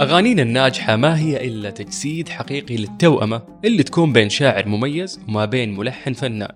[0.00, 5.76] أغانينا الناجحة ما هي إلا تجسيد حقيقي للتوأمة اللي تكون بين شاعر مميز وما بين
[5.76, 6.52] ملحن فنان.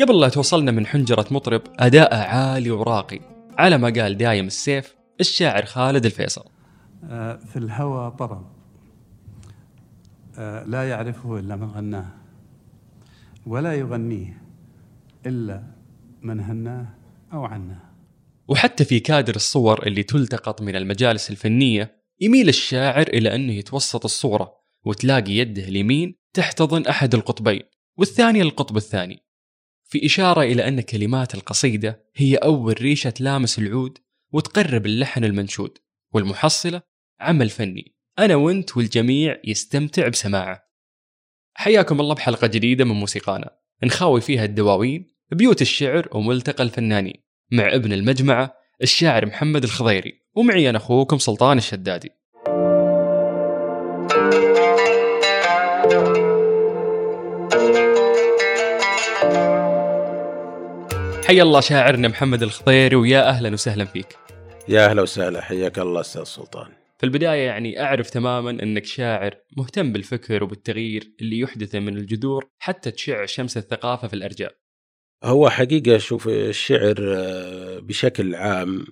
[0.00, 3.20] قبل لا توصلنا من حنجرة مطرب أداء عالي وراقي.
[3.58, 6.44] على ما قال دايم السيف الشاعر خالد الفيصل.
[7.04, 8.46] آه، في الهوى طرب.
[10.38, 12.06] آه، لا يعرفه إلا من غناه
[13.46, 14.42] ولا يغنيه
[15.26, 15.62] إلا
[16.22, 16.86] من هناه
[17.32, 17.80] أو عناه.
[18.48, 24.54] وحتى في كادر الصور اللي تلتقط من المجالس الفنية يميل الشاعر إلى أنه يتوسط الصورة
[24.84, 27.62] وتلاقي يده اليمين تحتضن أحد القطبين
[27.98, 29.26] والثانية القطب الثاني
[29.84, 33.98] في إشارة إلى أن كلمات القصيدة هي أول ريشة تلامس العود
[34.32, 35.78] وتقرب اللحن المنشود
[36.14, 36.82] والمحصلة
[37.20, 40.62] عمل فني أنا وأنت والجميع يستمتع بسماعه.
[41.54, 43.50] حياكم الله بحلقة جديدة من موسيقانا.
[43.84, 50.22] نخاوي فيها الدواوين بيوت الشعر وملتقى الفنانين مع ابن المجمعة الشاعر محمد الخضيري.
[50.34, 52.10] ومعي أنا أخوكم سلطان الشدادي.
[61.26, 64.16] حيا الله شاعرنا محمد الخضيري ويا أهلا وسهلا فيك.
[64.68, 66.68] يا أهلا وسهلا حياك الله أستاذ سلطان.
[66.98, 72.90] في البداية يعني أعرف تماما أنك شاعر مهتم بالفكر وبالتغيير اللي يحدثه من الجذور حتى
[72.90, 74.61] تشع شمس الثقافة في الأرجاء.
[75.24, 78.84] هو حقيقة شوف الشعر آه، بشكل عام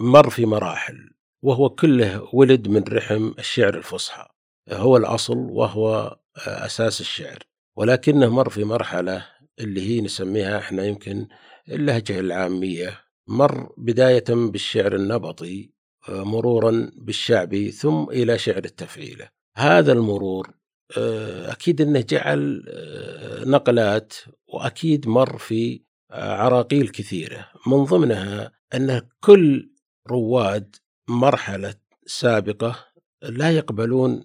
[0.00, 1.10] مر في مراحل
[1.42, 4.26] وهو كله ولد من رحم الشعر الفصحى.
[4.72, 7.38] هو الأصل وهو آه، أساس الشعر.
[7.76, 9.26] ولكنه مر في مرحلة
[9.60, 11.28] اللي هي نسميها إحنا يمكن
[11.68, 15.70] اللهجة العامية مر بداية بالشعر النبطي
[16.08, 19.28] آه، مرورا بالشعبي ثم إلى شعر التفعيلة.
[19.56, 20.54] هذا المرور
[20.98, 24.14] آه، أكيد أنه جعل آه، نقلات
[24.48, 27.48] وأكيد مر في عراقيل كثيرة.
[27.66, 29.70] من ضمنها أن كل
[30.10, 30.76] رواد
[31.08, 31.74] مرحلة
[32.06, 32.76] سابقة
[33.22, 34.24] لا يقبلون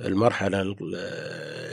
[0.00, 0.76] المرحلة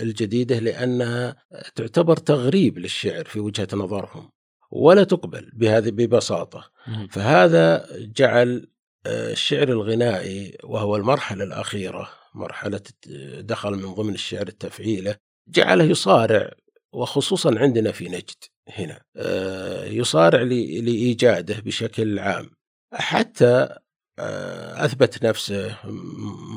[0.02, 1.36] الجديدة لأنها
[1.76, 4.32] تعتبر تغريب للشعر في وجهة نظرهم
[4.72, 6.72] ولا تقبل بهذه ببساطة.
[7.10, 8.68] فهذا جعل
[9.06, 12.82] آه، الشعر الغنائي وهو المرحلة الأخيرة مرحلة
[13.40, 15.16] دخل من ضمن الشعر التفعيلة
[15.48, 16.52] جعله يصارع
[16.94, 22.50] وخصوصا عندنا في نجد هنا آه، يصارع لإيجاده بشكل عام.
[22.94, 23.70] حتى
[24.20, 25.78] آه، أثبت نفسه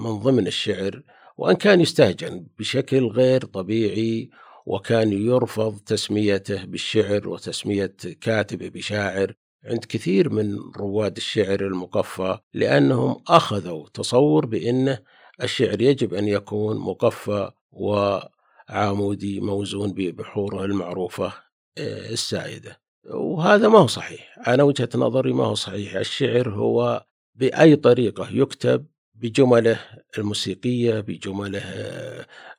[0.04, 1.02] من ضمن الشعر
[1.36, 4.30] وأن كان يستهجن بشكل غير طبيعي
[4.66, 9.34] وكان يرفض تسميته بالشعر وتسمية كاتبه بشاعر.
[9.64, 14.98] عند كثير من رواد الشعر المقفى لأنهم أخذوا تصور بأنه
[15.42, 21.32] الشعر يجب أن يكون مقفى وعامودي موزون ببحوره المعروفة
[21.78, 22.80] آه، السائدة.
[23.10, 24.48] وهذا ما هو صحيح.
[24.48, 25.94] أنا وجهة نظري ما هو صحيح.
[25.94, 29.80] الشعر هو بأي طريقة يكتب بجمله
[30.18, 31.64] الموسيقية بجمله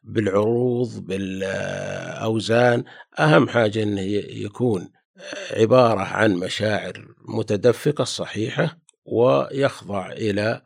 [0.04, 2.84] بالعروض بالأوزان.
[3.20, 4.92] أهم حاجة أنه يكون
[5.52, 10.62] عبارة عن مشاعر متدفقة صحيحة ويخضع إلى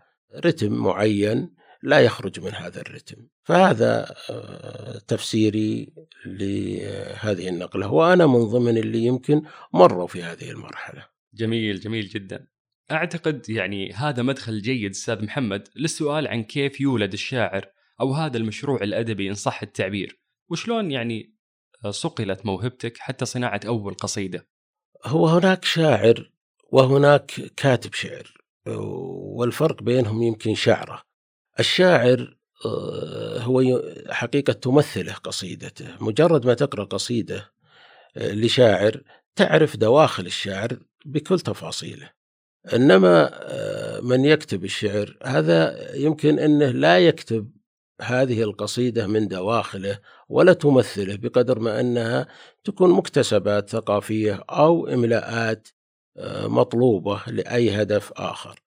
[0.45, 1.54] رتم معين
[1.85, 3.27] لا يخرج من هذا الرتم.
[3.43, 5.93] فهذا آه، تفسيري
[6.25, 9.41] لهذه النقلة وأنا من ضمن اللي يمكن
[9.73, 11.05] مروا في هذه المرحلة.
[11.33, 12.47] جميل جميل جدا.
[12.91, 17.65] أعتقد يعني هذا مدخل جيد أستاذ محمد للسؤال عن كيف يولد الشاعر
[18.01, 20.19] أو هذا المشروع الأدبي إن صح التعبير.
[20.49, 21.35] وشلون يعني
[21.89, 24.47] صقلت موهبتك حتى صناعة أول قصيدة؟
[25.05, 26.31] هو هناك شاعر
[26.71, 28.33] وهناك كاتب شعر
[29.37, 31.14] والفرق بينهم يمكن شعرة.
[31.59, 37.51] الشاعر آه، هو حقيقة تمثله قصيدته مجرد ما تقرأ قصيدة
[38.17, 39.01] آه، لشاعر
[39.35, 42.09] تعرف دواخل الشاعر بكل تفاصيله
[42.73, 47.51] إنما آه، من يكتب الشعر هذا يمكن إنه لا يكتب
[48.01, 49.99] هذه القصيدة من دواخله
[50.29, 52.27] ولا تمثله بقدر ما إنها
[52.63, 55.67] تكون مكتسبات ثقافية أو إملاءات
[56.17, 58.64] آه، مطلوبة لأي هدف آخر.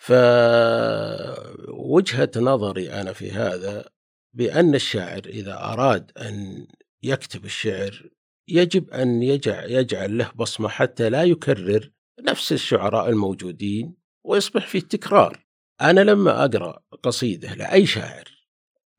[0.00, 1.90] فوجهه
[2.36, 3.90] نظري أنا في هذا
[4.32, 6.66] بأن الشاعر إذا أراد أن
[7.02, 8.10] يكتب الشعر
[8.48, 15.46] يجب أن يجعل, يجعل له بصمة حتى لا يكرر نفس الشعراء الموجودين ويصبح فيه تكرار
[15.80, 18.24] أنا لما أقرأ قصيدة لأي شاعر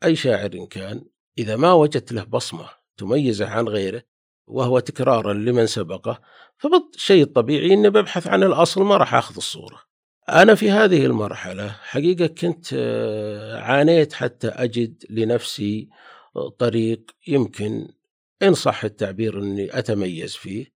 [0.03, 1.05] أي شاعر إن كان
[1.37, 4.03] إذا ما وجدت له بصمة تميزه عن غيره
[4.47, 6.21] وهو تكرارا لمن سبقه
[6.57, 9.90] فالشيء الطبيعي أني ببحث عن الأصل ما راح أخذ الصورة.
[10.29, 15.89] أنا في هذه المرحلة حقيقة كنت آه، عانيت حتى أجد لنفسي
[16.59, 17.87] طريق يمكن
[18.43, 20.73] إن صح التعبير أني أتميز فيه.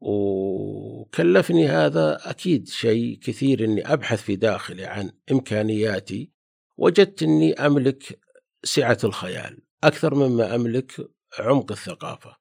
[0.00, 6.30] وكلفني هذا أكيد شيء كثير إني أبحث في داخلي عن إمكانياتي.
[6.76, 8.20] وجدت أني أملك
[8.64, 10.92] سعة الخيال أكثر مما أملك
[11.38, 12.36] عمق الثقافة.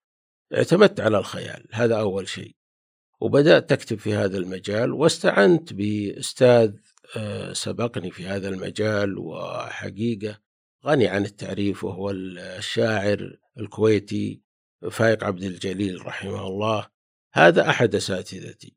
[0.54, 2.56] اعتمدت على الخيال هذا أول شيء.
[3.26, 6.72] وبدأت أكتب في هذا المجال واستعنت بأستاذ
[7.18, 10.40] آه، سبقني في هذا المجال وحقيقة
[10.86, 14.42] غني عن التعريف وهو الشاعر الكويتي
[14.92, 16.88] فايق عبد الجليل رحمه الله.
[17.34, 18.76] هذا أحد أساتذتي.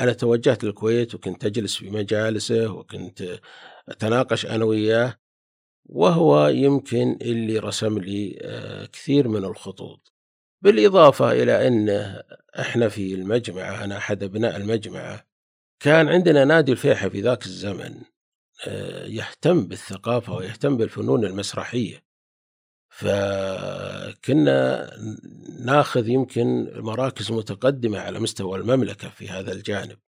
[0.00, 3.40] أنا توجهت للكويت وكنت أجلس في مجالسه وكنت
[3.88, 5.18] أتناقش أنا وياه
[5.86, 10.11] وهو يمكن اللي رسم لي آه، كثير من الخطوط.
[10.62, 11.88] بالإضافة إلى أن
[12.60, 15.26] إحنا في المجمعة أنا أحد أبناء المجمعة
[15.80, 17.94] كان عندنا نادي الفيحة في ذاك الزمن
[18.66, 22.02] آه، يهتم بالثقافة ويهتم بالفنون المسرحية.
[22.90, 24.90] فكنا
[25.64, 29.98] ناخذ يمكن مراكز متقدمة على مستوى المملكة في هذا الجانب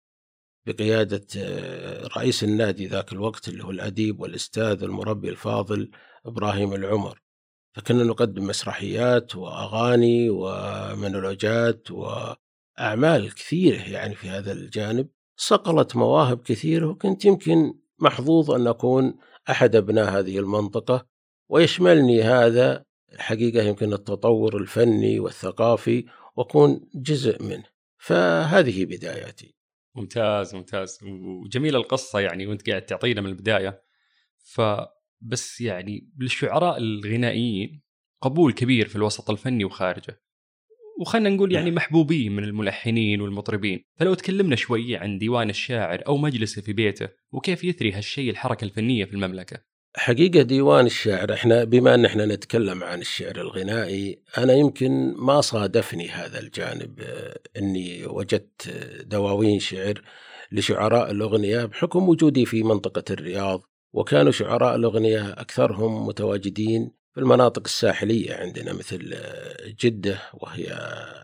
[0.65, 5.91] بقيادة آه، رئيس النادي ذاك الوقت اللي هو الأديب والأستاذ المربي الفاضل
[6.25, 7.21] إبراهيم العمر.
[7.75, 15.07] فكنا نقدم مسرحيات وأغاني ومونولوجات وأعمال كثيرة يعني في هذا الجانب.
[15.37, 19.15] صقلت مواهب كثيرة وكنت يمكن محظوظ أن أكون
[19.49, 21.05] أحد أبناء هذه المنطقة.
[21.49, 22.85] ويشملني هذا
[23.17, 26.05] حقيقة يمكن التطور الفني والثقافي
[26.35, 27.65] وأكون جزء منه.
[27.97, 29.55] فهذه بداياتي.
[29.95, 30.99] ممتاز ممتاز.
[31.43, 33.83] وجميلة القصة يعني وأنت قاعد تعطينا من البداية.
[35.25, 37.81] فبس يعني للشعراء الغنائيين
[38.21, 40.21] قبول كبير في الوسط الفني وخارجه.
[41.01, 41.75] وخلنا نقول يعني نعم.
[41.75, 43.83] محبوبين من الملحنين والمطربين.
[43.99, 49.05] فلو تكلمنا شوي عن ديوان الشاعر أو مجلسه في بيته وكيف يثري هالشيء الحركة الفنية
[49.05, 49.59] في المملكة؟
[49.97, 56.09] حقيقة ديوان الشعر إحنا بما أن إحنا نتكلم عن الشعر الغنائي أنا يمكن ما صادفني
[56.09, 58.69] هذا الجانب آه، إني وجدت
[59.05, 60.01] دواوين شعر
[60.51, 63.61] لشعراء الاغنية بحكم وجودي في منطقة الرياض.
[63.95, 70.65] وكانوا شعراء الأغنية أكثرهم متواجدين في المناطق الساحلية عندنا مثل آه، جدة وهي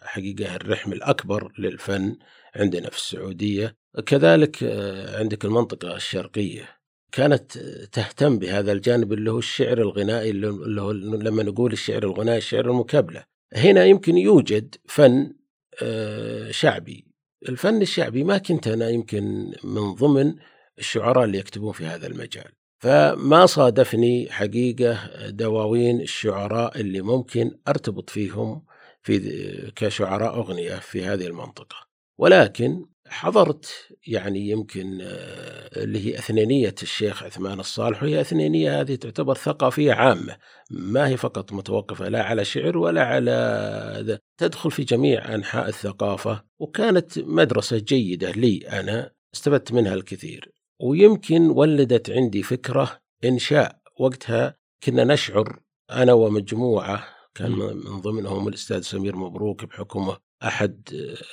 [0.03, 2.17] حقيقة الرحم الأكبر للفن
[2.55, 3.75] عندنا في السعودية.
[4.05, 6.69] كذلك آه، عندك المنطقة الشرقية.
[7.11, 7.57] كانت
[7.91, 13.23] تهتم بهذا الجانب اللي هو الشعر الغنائي اللي هو لما نقول الشعر الغنائي الشعر المكابلة.
[13.53, 15.33] هنا يمكن يوجد فن
[15.81, 17.05] آه، شعبي.
[17.49, 20.35] الفن الشعبي ما كنت أنا يمكن من ضمن
[20.79, 22.60] الشعراء اللي يكتبون في هذا المجال.
[22.81, 24.99] فما صادفني حقيقة
[25.29, 28.65] دواوين الشعراء اللي ممكن أرتبط فيهم
[29.01, 31.75] في كشعراء أغنية في هذه المنطقة.
[32.17, 39.35] ولكن حضرت يعني يمكن آه، اللي هي أثنينية الشيخ عثمان الصالح وهي أثنينية هذه تعتبر
[39.35, 40.37] ثقافية عامة.
[40.71, 46.43] ما هي فقط متوقفة لا على شعر ولا على تدخل في جميع أنحاء الثقافة.
[46.59, 50.60] وكانت مدرسة جيدة لي أنا استفدت منها الكثير.
[50.83, 55.59] ويمكن ولدت عندي فكرة انشاء وقتها كنا نشعر
[55.91, 57.03] أنا ومجموعة
[57.35, 60.89] كان من ضمنهم الأستاذ سمير مبروك بحكمه أحد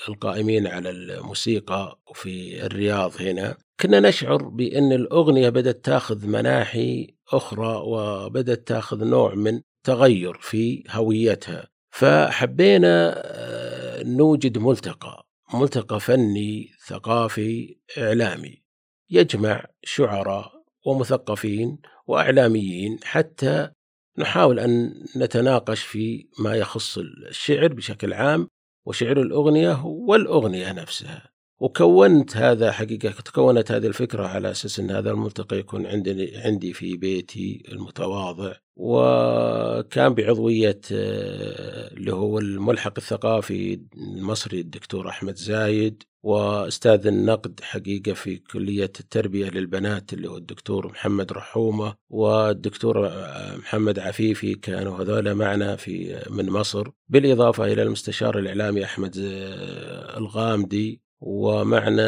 [0.08, 3.56] القائمين على الموسيقى في الرياض هنا.
[3.80, 11.68] كنا نشعر بأن الأغنية بدأت تاخذ مناحي أخرى وبدأت تاخذ نوع من تغير في هويتها.
[11.90, 18.67] فحبينا آه، نوجد ملتقى ملتقى فني ثقافي إعلامي.
[19.10, 20.52] يجمع شعراء
[20.86, 23.70] ومثقفين وإعلاميين حتى
[24.18, 28.48] نحاول أن نتناقش في ما يخص الشعر بشكل عام
[28.86, 31.30] وشعر الأغنية والأغنية نفسها.
[31.60, 36.96] وكونت هذا حقيقة تكونت هذه الفكرة على أساس أن هذا الملتقى يكون عندي عندي في
[36.96, 47.60] بيتي المتواضع وكان بعضوية آه، اللي هو الملحق الثقافي المصري الدكتور أحمد زايد وأستاذ النقد
[47.62, 55.02] حقيقة في كلية التربية للبنات اللي هو الدكتور محمد رحومة والدكتور آه، محمد عفيفي كانوا
[55.02, 56.88] هذول معنا في من مصر.
[57.08, 62.04] بالإضافة إلى المستشار الإعلامي أحمد آه، الغامدي ومعنا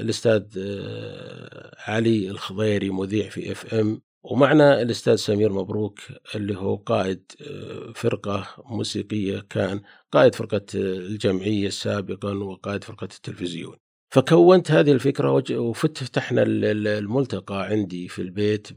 [0.00, 6.00] الأستاذ آه، علي الخضيري مذيع في FM ومعنا الأستاذ سمير مبروك
[6.34, 9.80] اللي هو قائد آه، فرقة موسيقية كان
[10.12, 13.76] قائد فرقة الجمعية سابقا وقائد فرقة التلفزيون.
[14.10, 18.68] فكونت هذه الفكرة وفتحنا الملتقى عندي في البيت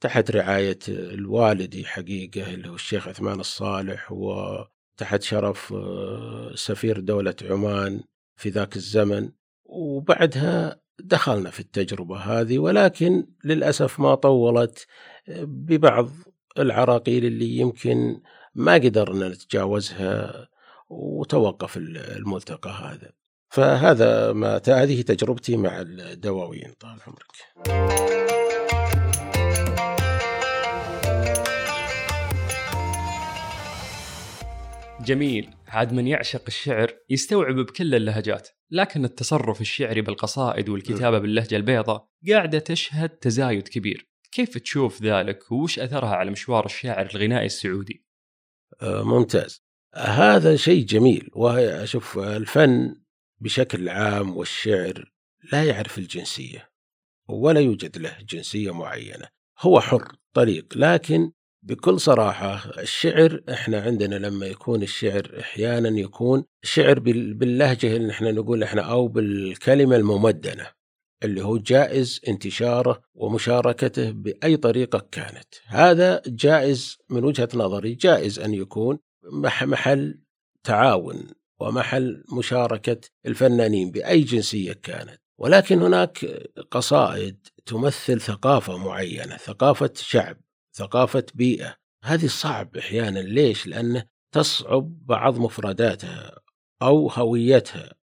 [0.00, 8.02] تحت رعاية الوالدي حقيقة اللي هو الشيخ عثمان الصالح وتحت شرف آه، سفير دولة عمان
[8.40, 9.30] في ذاك الزمن.
[9.64, 14.86] وبعدها دخلنا في التجربة هذه ولكن للأسف ما طولت
[15.28, 16.08] آه، ببعض
[16.58, 18.20] العراقيل اللي يمكن
[18.54, 20.48] ما قدرنا نتجاوزها
[20.88, 23.10] وتوقف الملتقى هذا.
[23.48, 27.34] فهذا ما هذه تجربتي مع الدواوين طال عمرك.
[35.00, 35.50] جميل.
[35.74, 42.58] عاد من يعشق الشعر يستوعب بكل اللهجات لكن التصرف الشعري بالقصائد والكتابة باللهجة البيضاء قاعدة
[42.58, 44.08] تشهد تزايد كبير.
[44.32, 48.04] كيف تشوف ذلك؟ وش أثرها على مشوار الشاعر الغنائي السعودي؟
[48.82, 49.64] آه، ممتاز.
[49.94, 52.94] هذا شيء جميل وأشوف الفن
[53.40, 55.12] بشكل عام والشعر
[55.52, 56.70] لا يعرف الجنسية
[57.28, 59.28] ولا يوجد له جنسية معينة.
[59.60, 61.32] هو حر طريق لكن
[61.66, 68.62] بكل صراحة الشعر إحنا عندنا لما يكون الشعر أحيانا يكون شعر باللهجة اللي إحنا نقول
[68.62, 70.66] إحنا أو بالكلمة الممدنة
[71.22, 75.54] اللي هو جائز انتشاره ومشاركته بأي طريقة كانت.
[75.66, 78.98] هذا جائز من وجهة نظري جائز أن يكون
[79.62, 80.18] محل
[80.64, 81.26] تعاون
[81.60, 85.20] ومحل مشاركة الفنانين بأي جنسية كانت.
[85.38, 86.24] ولكن هناك
[86.70, 90.43] قصائد تمثل ثقافة معينة ثقافة شعب.
[90.74, 91.76] ثقافة بيئة.
[92.04, 93.18] هذه صعب أحيانا.
[93.18, 96.38] ليش؟ لأنه تصعب بعض مفرداتها
[96.82, 97.94] أو هويتها.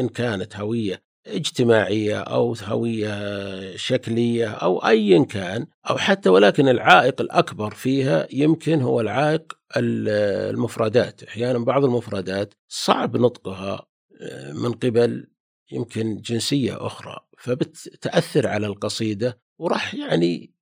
[0.00, 7.74] إن كانت هوية اجتماعية أو هوية شكلية أو أيا كان أو حتى ولكن العائق الأكبر
[7.74, 11.22] فيها يمكن هو العائق المفردات.
[11.22, 13.86] أحيانا بعض المفردات صعب نطقها
[14.20, 15.26] آه، من قبل
[15.72, 20.57] يمكن جنسية أخرى فبتأثر على القصيدة وراح يعني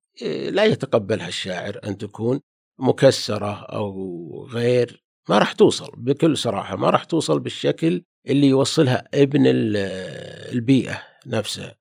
[0.49, 2.41] لا يتقبلها الشاعر أن تكون
[2.79, 9.43] مكسرة أو غير ما راح توصل بكل صراحة ما راح توصل بالشكل اللي يوصلها ابن
[9.45, 11.75] البيئة نفسها.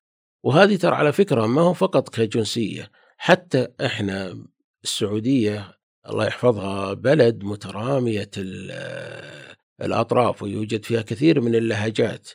[0.45, 4.45] وهذه ترى على فكرة ما هو فقط كجنسية حتى إحنا
[4.85, 5.78] السعودية
[6.09, 8.31] الله يحفظها بلد مترامية
[9.81, 12.28] الأطراف ويوجد فيها كثير من اللهجات.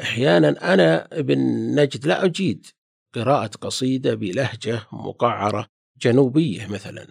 [0.00, 1.38] أحيانا أنا ابن
[1.80, 2.66] نجد لا أجيد
[3.14, 5.66] قراءة قصيدة بلهجة مقعرة
[6.02, 7.06] جنوبية مثلا.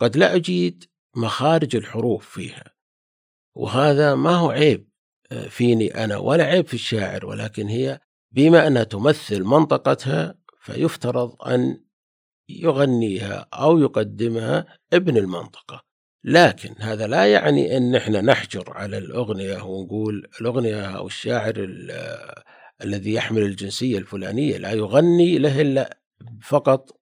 [0.00, 0.84] قد لا أجيد
[1.16, 2.64] مخارج الحروف فيها.
[3.56, 4.88] وهذا ما هو عيب
[5.32, 8.00] آه، فيني أنا ولا عيب في الشاعر ولكن هي
[8.32, 11.84] بما أنها تمثل منطقتها فيفترض أن
[12.48, 15.84] يغنيها أو يقدمها ابن المنطقة.
[16.24, 21.54] لكن هذا لا يعني أن إحنا نحجر على الأغنية ونقول الأغنية أو الشاعر
[22.84, 25.98] الذي يحمل الجنسية الفلانية لا يغني له إلا
[26.42, 27.00] فقط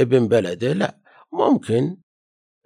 [0.00, 0.98] ابن بلده لا.
[1.32, 1.96] ممكن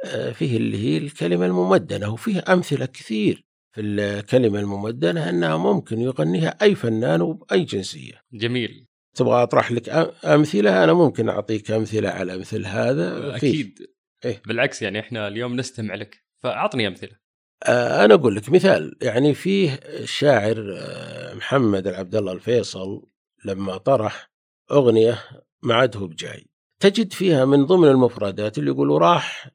[0.04, 6.57] آه، فيه اللي هي الكلمة الممدنة وفيه أمثلة كثير في الكلمة الممدنة أنها ممكن يغنيها
[6.62, 8.23] أي فنان وبأي جنسية.
[8.33, 8.87] جميل.
[9.14, 9.88] تبغى أطرح لك
[10.25, 13.37] أمثلة؟ أنا ممكن أعطيك أمثلة على مثل هذا.
[13.37, 13.78] أكيد.
[14.25, 17.16] إيه؟ بالعكس يعني إحنا اليوم نستمع لك فأعطني أمثلة.
[17.62, 18.96] آه، أنا أقول لك مثال.
[19.02, 23.02] يعني فيه الشاعر آه، محمد العبد الله الفيصل
[23.44, 24.30] لما طرح
[24.72, 25.18] أغنية
[25.62, 26.46] معده بجاي.
[26.80, 29.50] تجد فيها من ضمن المفردات اللي يقول راح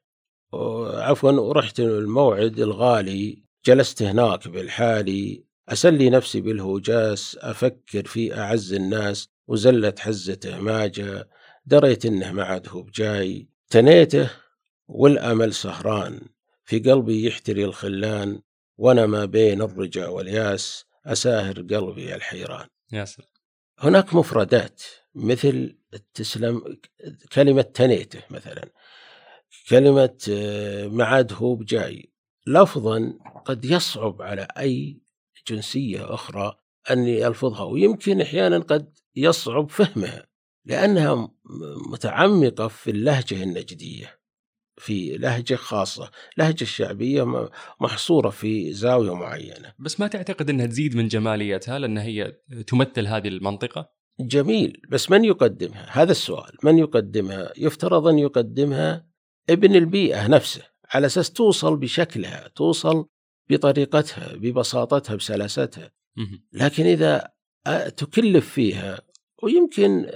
[0.94, 9.98] عفوا رحت الموعد الغالي جلست هناك بالحالي أسلي نفسي بالهوجاس أفكر في أعز الناس وزلت
[9.98, 11.28] حزته ما جاء
[11.66, 13.48] دريت إنه ما عاد هو بجاي.
[13.70, 14.30] تنيته
[14.88, 16.20] والأمل سهران.
[16.64, 18.42] في قلبي يحتري الخلان
[18.76, 22.66] وأنا ما بين الرجاء والياس أساهر قلبي الحيران.
[22.92, 23.28] يا سلام
[23.78, 24.82] هناك مفردات
[25.14, 25.78] مثل
[26.14, 26.78] تسلم
[27.32, 28.70] كلمة تنيته مثلا.
[29.68, 32.12] كلمة آه، معاد هو بجاي
[32.46, 35.00] لفظا قد يصعب على أي
[35.48, 36.58] جنسية أخرى
[36.90, 40.26] أن يلفظها ويمكن أحيانا قد يصعب فهمها
[40.64, 41.34] لأنها
[41.90, 44.18] متعمقة في اللهجة النجدية.
[44.76, 47.48] في لهجة خاصة لهجة الشعبية
[47.80, 52.32] محصورة في زاوية معينة بس ما تعتقد أنها تزيد من جماليتها لأن هي
[52.66, 53.90] تمثل هذه المنطقة؟
[54.20, 59.06] جميل بس من يقدمها؟ هذا السؤال من يقدمها؟ يفترض أن يقدمها
[59.50, 63.06] ابن البيئة نفسه على أساس توصل بشكلها توصل
[63.50, 65.90] بطريقتها ببساطتها بسلاستها
[66.52, 67.30] لكن إذا
[67.96, 69.00] تكلف فيها
[69.42, 70.06] ويمكن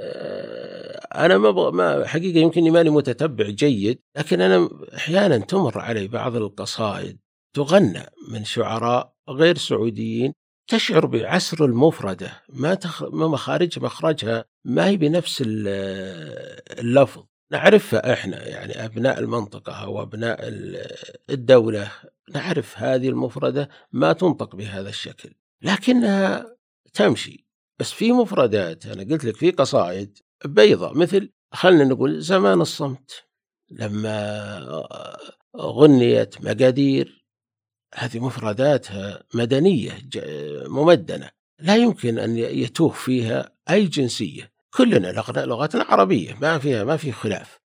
[1.15, 7.19] أنا ما ما حقيقة يمكن ماني متتبع جيد لكن أنا أحيانا تمر علي بعض القصائد
[7.55, 10.33] تغنى من شعراء غير سعوديين
[10.69, 13.03] تشعر بعسر المفردة ما تخ...
[13.03, 17.25] ما مخارج مخرجها ما هي بنفس اللفظ.
[17.53, 20.39] نعرفها إحنا يعني أبناء المنطقة أو أبناء
[21.31, 21.93] الدولة
[22.35, 25.31] نعرف هذه المفردة ما تنطق بهذا الشكل
[25.63, 26.57] لكنها
[26.95, 27.47] تمشي.
[27.79, 33.25] بس في مفردات أنا قلت لك في قصائد بيضة مثل خلنا نقول زمان الصمت
[33.71, 34.85] لما
[35.57, 37.25] غنيت مقادير
[37.95, 39.99] هذه مفرداتها مدنية
[40.67, 44.53] ممدنة لا يمكن أن يتوه فيها أي جنسية.
[44.75, 47.59] كلنا لغتنا عربية ما فيها ما في خلاف.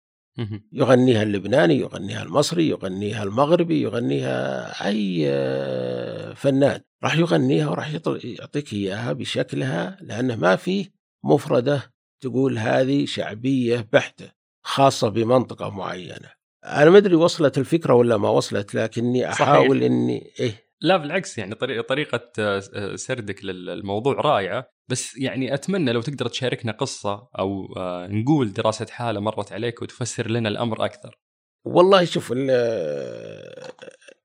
[0.73, 6.81] يغنيها اللبناني يغنيها المصري يغنيها المغربي يغنيها أي آه، فنان.
[7.05, 7.91] راح يغنيها وراح
[8.25, 10.93] يعطيك إياها بشكلها لأنه ما فيه
[11.25, 11.92] مفردة
[12.23, 14.33] تقول هذه شعبية بحتة
[14.65, 16.33] خاصة بمنطقة معينة.
[16.65, 19.41] أنا ما أدري وصلت الفكرة ولا ما وصلت لكني صحيح.
[19.43, 20.73] أحاول إني إيه.
[20.81, 21.55] لا بالعكس يعني
[21.89, 28.07] طريقة آه، آه، سردك للموضوع رائعة بس يعني أتمنى لو تقدر تشاركنا قصة أو آه،
[28.07, 31.19] نقول دراسة حالة مرت عليك وتفسر لنا الأمر أكثر.
[31.67, 32.51] والله شوف ال-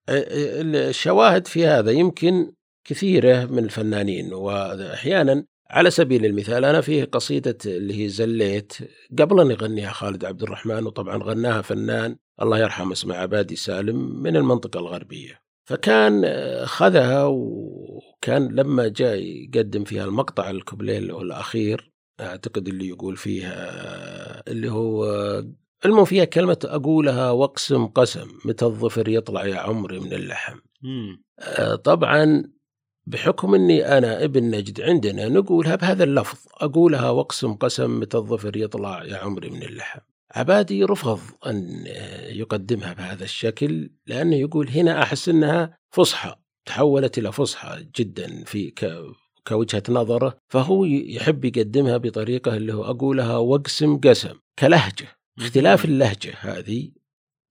[0.09, 2.53] ال- الشواهد في هذا يمكن
[2.87, 8.73] كثيرة من الفنانين وأحيانا على سبيل المثال أنا فيه قصيدة اللي هي زليت.
[9.19, 14.35] قبل أن يغنيها خالد عبد الرحمن وطبعا غناها فنان الله يرحمه اسمه عبادي سالم من
[14.35, 15.41] المنطقة الغربية.
[15.65, 22.87] فكان آه، خذها وكان لما جاء يقدم فيها المقطع الكوبليه اللي هو الأخير أعتقد اللي
[22.87, 25.05] يقول فيها اللي هو
[25.85, 30.57] المهم فيها كلمة أقولها وأقسم قسم متى الظفر يطلع يا عمري من اللحم.
[31.39, 32.43] آه، طبعا
[33.07, 36.37] بحكم إني أنا ابن نجد عندنا نقولها بهذا اللفظ.
[36.53, 39.99] أقولها واقسم قسم متى الظفر يطلع يا عمري من اللحم.
[40.35, 41.83] عبادي رفض أن
[42.29, 46.35] يقدمها بهذا الشكل لأنه يقول هنا أحس إنها فصحى
[46.65, 49.03] تحولت إلى فصحى جدا في ك
[49.47, 50.37] كوجهة نظره.
[50.49, 55.07] فهو يحب يقدمها بطريقة اللي هو أقولها واقسم قسم كلهجة
[55.39, 56.91] اختلاف اللهجة هذه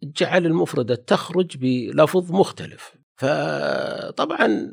[0.02, 2.94] جعل المفردة تخرج بلفظ مختلف.
[3.16, 4.70] فطبعا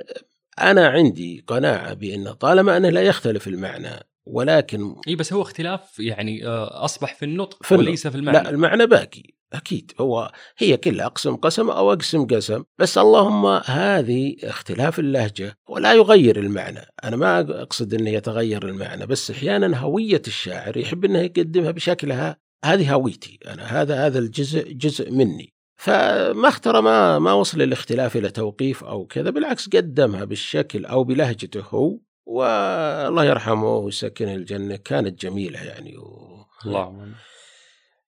[0.61, 6.47] أنا عندي قناعة بأن طالما أنه لا يختلف المعنى ولكن إي بس هو اختلاف يعني
[6.47, 7.75] آه، أصبح في النطق في.
[7.75, 8.37] وليس في المعنى.
[8.37, 9.23] لا المعنى باقي.
[9.53, 15.93] أكيد هو هي كلها أقسم قسم أو أقسم قسم بس اللهم هذه اختلاف اللهجة ولا
[15.93, 16.85] يغير المعنى.
[17.03, 22.37] أنا ما أقصد أنه يتغير المعنى بس أحيانا هوية الشاعر يحب أنه يقدمها بشكلها.
[22.65, 25.52] هذه هويتي أنا هذا هذا الجزء جزء مني.
[25.75, 31.63] فما اختار ما ما وصل الاختلاف إلى توقيف أو كذا بالعكس قدمها بالشكل أو بلهجته
[31.69, 36.33] هو والله يرحمه ويسكنه الجنة كانت جميلة يعني و...
[36.65, 37.13] اللهم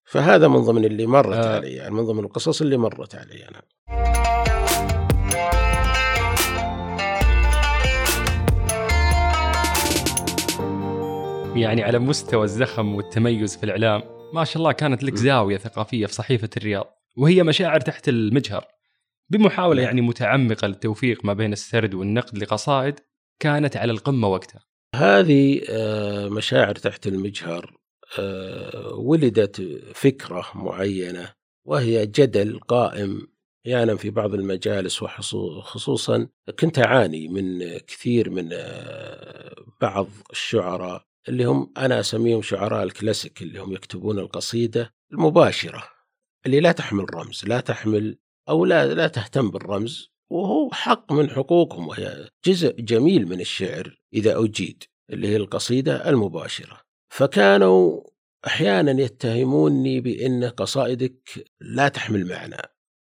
[0.05, 1.55] فهذا من ضمن اللي مرت آه.
[1.55, 3.61] علي يعني من ضمن القصص اللي مرت علي أنا
[11.55, 14.01] يعني على مستوى الزخم والتميز في الإعلام
[14.33, 15.15] ما شاء الله كانت لك.
[15.15, 18.65] زاوية ثقافية في صحيفة الرياض وهي مشاعر تحت المجهر.
[19.29, 19.85] بمحاولة نعم.
[19.85, 22.99] يعني متعمقة للتوفيق ما بين السرد والنقد لقصائد
[23.39, 24.61] كانت على القمة وقتها.
[24.95, 27.77] هذه آه، مشاعر تحت المجهر
[28.19, 29.61] آه، ولدت
[29.93, 31.33] فكرة معينة
[31.65, 33.27] وهي جدل قائم
[33.65, 36.27] أحيانا في بعض المجالس وخصوصا
[36.59, 43.59] كنت أعاني من كثير من آه، بعض الشعراء اللي هم أنا أسميهم شعراء الكلاسيك اللي
[43.59, 45.94] هم يكتبون القصيدة المباشرة.
[46.45, 48.17] اللي لا تحمل رمز لا تحمل
[48.49, 54.39] أو لا لا تهتم بالرمز وهو حق من حقوقهم وهي جزء جميل من الشعر إذا
[54.43, 56.79] أجيد اللي هي القصيدة المباشرة.
[57.13, 58.01] فكانوا
[58.47, 62.57] أحيانا يتهموني بإن قصائدك لا تحمل معنى.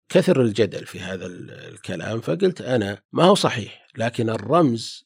[0.09, 5.05] كثر الجدل في هذا ال- الكلام فقلت أنا ما هو صحيح لكن الرمز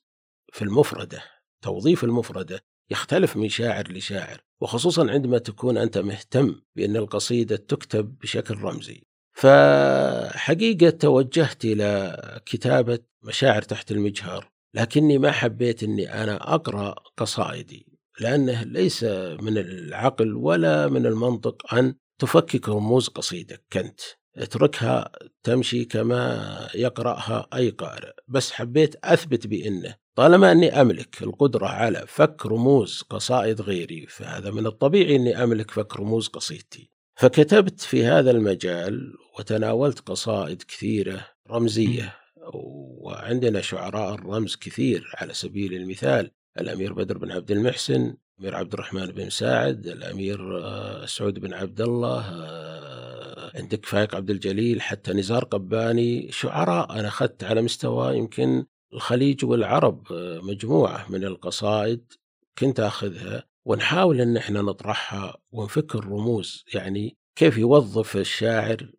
[0.52, 1.22] في المفردة
[1.62, 2.60] توظيف المفردة
[2.90, 9.02] يختلف من شاعر لشاعر وخصوصا عندما تكون أنت مهتم بأن القصيدة تكتب بشكل رمزي.
[9.32, 17.86] فحقيقة توجهت إلى كتابة مشاعر تحت المجهر لكني ما حبيت إني أنا أقرأ قصائدي
[18.20, 19.04] لأنه ليس
[19.40, 23.64] من العقل ولا من المنطق أن تفكك رموز قصيدك.
[23.72, 24.00] كنت
[24.36, 32.04] أتركها تمشي كما يقرأها أي قارئ بس حبيت أثبت بأنه طالما أني أملك القدرة على
[32.08, 36.90] فك رموز قصائد غيري فهذا من الطبيعي أني أملك فك رموز قصيدتي.
[37.14, 42.16] فكتبت في هذا المجال وتناولت قصائد كثيرة رمزية
[42.54, 49.06] وعندنا شعراء الرمز كثير على سبيل المثال الأمير بدر بن عبد المحسن الامير عبد الرحمن
[49.06, 55.44] بن مساعد الأمير آه، سعود بن عبد الله آه، عندك فايق عبد الجليل حتى نزار
[55.44, 62.12] قباني شعراء أنا أخذت على مستوى يمكن الخليج والعرب آه، مجموعة من القصائد
[62.58, 68.90] كنت آخذها ونحاول إن إحنا نطرحها ونفك الرموز يعني كيف يوظف الشاعر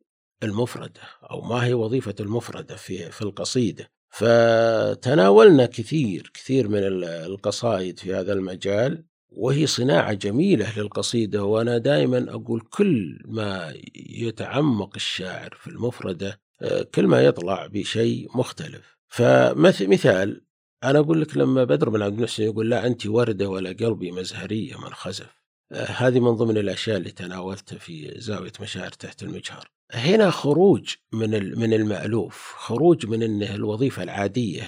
[0.44, 3.92] المفردة أو ما هي وظيفة المفردة في في القصيدة.
[4.10, 12.26] فتناولنا كثير كثير من ال- القصائد في هذا المجال وهي صناعة جميلة للقصيدة وأنا دائما
[12.30, 18.99] أقول كل ما يتعمق الشاعر في المفردة آه، كل ما يطلع بشيء مختلف.
[19.10, 20.42] فمثال
[20.84, 24.78] أنا أقول لك لما بدر بن عبد المحسن يقول لا أنت وردة ولا قلبي مزهرية
[24.78, 25.40] من خزف
[25.72, 29.72] آه، هذه من ضمن الأشياء اللي تناولتها في زاوية مشاعر تحت المجهر.
[29.92, 34.64] هنا خروج من من المألوف، خروج من انه الوظيفة العادية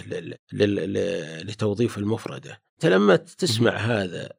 [1.44, 2.62] لتوظيف المفردة.
[2.74, 4.30] أنت لما تسمع هذا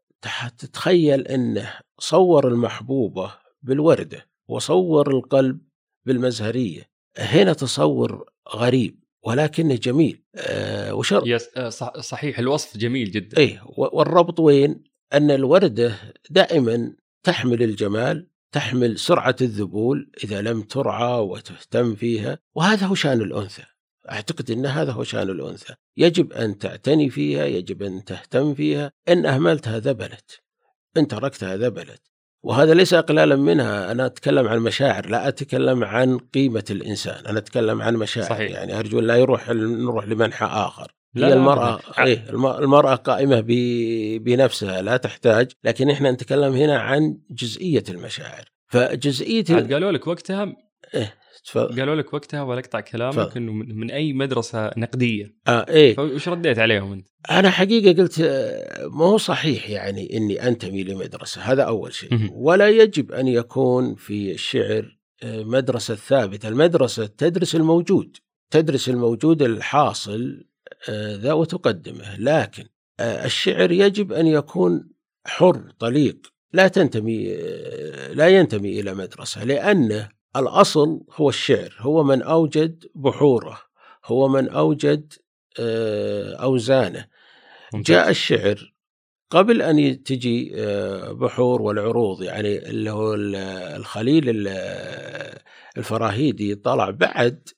[0.58, 5.60] تتخيل إنه صور المحبوبة بالوردة وصور القلب
[6.06, 6.90] بالمزهرية.
[7.18, 10.24] هنا تصور غريب ولكنه جميل.
[10.36, 11.22] آه وشر.
[11.26, 11.68] يس آه
[12.00, 13.38] صحيح الوصف جميل جدا.
[13.38, 15.94] اي والربط وين؟ أن الوردة
[16.30, 23.62] دائما تحمل الجمال تحمل سرعة الذبول إذا لم ترعى وتهتم فيها وهذا هو شأن الأنثى.
[24.10, 25.74] أعتقد إن هذا هو شأن الأنثى.
[25.96, 28.92] يجب أن تعتني فيها يجب أن تهتم فيها.
[29.08, 30.40] إن اهملتها ذبلت
[30.96, 32.11] إن تركتها ذبلت
[32.42, 33.92] وهذا ليس اقلالا منها.
[33.92, 38.28] أنا أتكلم عن مشاعر لا أتكلم عن قيمة الإنسان أنا أتكلم عن مشاعر.
[38.28, 38.50] صحيح.
[38.50, 40.92] يعني أرجو لا يروح نروح لمنحى آخر.
[41.14, 43.44] لا هي المرأة إيه المرأة قائمة
[44.18, 45.50] بنفسها لا تحتاج.
[45.64, 48.44] لكن إحنا نتكلم هنا عن جزئية المشاعر.
[48.68, 50.56] فجزئية قالوا لك وقتها
[50.94, 51.14] إيه.
[51.44, 55.34] تفضل قالوا لك وقتها ولا أقطع كلامك إنه من أي مدرسة نقدية.
[55.48, 55.94] آه إيه.
[55.94, 61.40] فايش رديت عليهم أنت؟ أنا حقيقة قلت آه، ما هو صحيح يعني إني أنتمي لمدرسة
[61.40, 62.28] هذا أول شيء.
[62.32, 66.48] ولا يجب أن يكون في الشعر آه، مدرسة ثابتة.
[66.48, 68.16] المدرسة تدرس الموجود
[68.50, 70.44] تدرس الموجود الحاصل
[70.88, 72.16] آه، ذا وتقدمه.
[72.18, 72.64] لكن
[73.00, 74.90] الشعر يجب أن يكون
[75.26, 77.36] حر طليق لا تنتمي
[78.14, 83.58] لا ينتمي إلى مدرسة لأنه الأصل هو الشعر هو من أوجد بحوره
[84.04, 85.12] هو من أوجد
[85.58, 87.06] آه، أوزانه.
[87.74, 88.72] جاء الشعر
[89.30, 93.14] قبل أن تجي آه، بحور والعروض يعني اللي هو
[93.76, 94.48] الخليل
[95.76, 97.48] الفراهيدي طلع بعد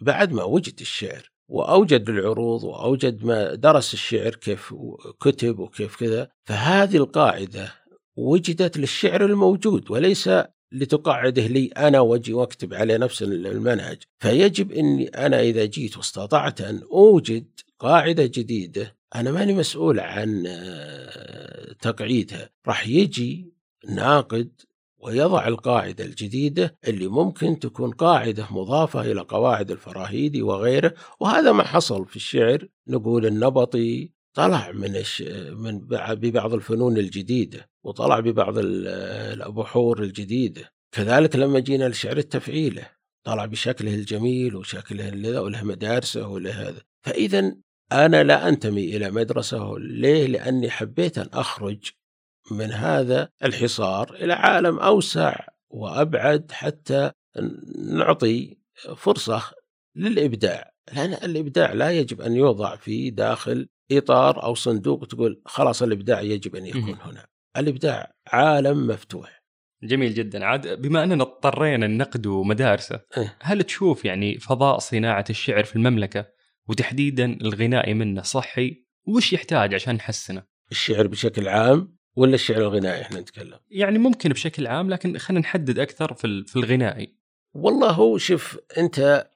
[0.00, 4.74] بعد ما وجد الشعر وأوجد العروض وأوجد ما درس الشعر كيف
[5.20, 6.28] كتب وكيف كذا.
[6.44, 7.74] فهذه القاعدة
[8.16, 10.30] وجدت للشعر الموجود وليس
[10.72, 14.02] لتقعده لي أنا وأجي وأكتب على نفس المنهج.
[14.18, 17.46] فيجب إني أنا إذا جيت واستطعت أن أوجد
[17.78, 22.50] قاعدة جديدة أنا ماني مسؤول عن آه، تقعيدها.
[22.66, 23.52] راح يجي
[23.88, 24.50] ناقد
[24.98, 30.94] ويضع القاعدة الجديدة اللي ممكن تكون قاعدة مضافة إلى قواعد الفراهيدي وغيره.
[31.20, 32.68] وهذا ما حصل في الشعر.
[32.88, 35.22] نقول النبطي طلع من الش...
[35.52, 35.78] من
[36.14, 40.72] ببعض الفنون الجديدة وطلع ببعض البحور الجديدة.
[40.94, 42.86] كذلك لما جينا لشعر التفعيلة
[43.24, 46.82] طلع بشكله الجميل وشكله اللي وله مدارسه وله هذا.
[47.06, 47.56] فاذا
[47.92, 51.90] أنا لا أنتمي إلى مدرسة ليه؟ لأني حبيت أن أخرج
[52.50, 57.10] من هذا الحصار إلى عالم أوسع وأبعد حتى
[57.78, 58.58] نعطي
[58.96, 59.42] فرصة
[59.96, 60.72] للإبداع.
[60.92, 66.56] لأن الإبداع لا يجب أن يوضع في داخل إطار أو صندوق تقول خلاص الإبداع يجب
[66.56, 67.26] أن يكون هنا.
[67.56, 69.40] الإبداع عالم مفتوح.
[69.82, 70.44] جميل جدا.
[70.44, 76.26] عاد بما أننا اضطرينا النقد مدارسه إيه؟ هل تشوف يعني فضاء صناعة الشعر في المملكة
[76.68, 83.20] وتحديدا الغنائي منه صحي؟ وش يحتاج عشان نحسنه؟ الشعر بشكل عام ولا الشعر الغنائي إحنا
[83.20, 87.16] نتكلم؟ يعني ممكن بشكل عام لكن خلينا نحدد أكثر في في الغنائي.
[87.54, 89.30] والله هو شوف أنت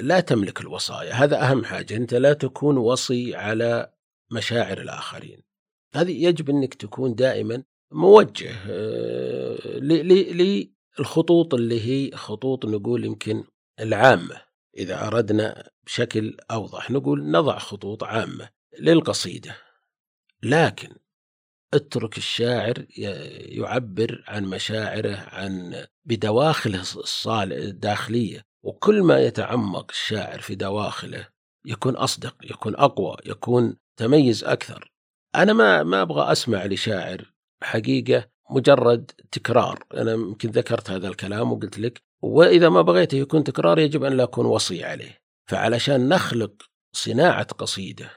[0.00, 1.12] لا تملك الوصايا.
[1.12, 1.96] هذا أهم حاجة.
[1.96, 3.92] أنت لا تكون وصي على
[4.30, 5.42] مشاعر الآخرين.
[5.94, 7.62] هذه يجب أنك تكون دائما
[7.92, 9.78] موجه آه،
[10.98, 13.44] للخطوط اللي هي خطوط نقول يمكن
[13.80, 14.42] العامة
[14.76, 16.90] إذا أردنا بشكل أوضح.
[16.90, 19.56] نقول نضع خطوط عامة للقصيدة
[20.42, 20.94] لكن
[21.74, 22.86] اترك الشاعر
[23.58, 26.82] يعبر عن مشاعره عن بدواخله
[27.52, 28.50] الداخلية.
[28.62, 31.28] وكل ما يتعمق الشاعر في دواخله
[31.64, 34.92] يكون أصدق يكون أقوى يكون تميز أكثر.
[35.34, 39.84] أنا ما ما أبغى أسمع لشاعر حقيقة مجرد تكرار.
[39.94, 44.22] أنا يمكن ذكرت هذا الكلام وقلت لك وإذا ما بغيته يكون تكرار يجب أن لا
[44.22, 45.20] أكون وصي عليه.
[45.46, 48.10] فعلشان نخلق صناعة قصيدة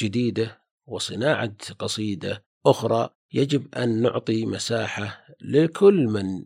[0.00, 6.44] جديدة وصناعة قصيدة أخرى يجب أن نعطي مساحة لكل من